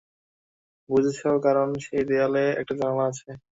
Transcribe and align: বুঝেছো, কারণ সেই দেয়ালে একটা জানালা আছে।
বুঝেছো, 0.89 1.29
কারণ 1.45 1.67
সেই 1.85 2.03
দেয়ালে 2.09 2.43
একটা 2.61 2.73
জানালা 2.79 3.03
আছে। 3.11 3.29